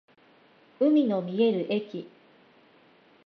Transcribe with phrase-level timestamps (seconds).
[0.79, 2.09] 海の見える駅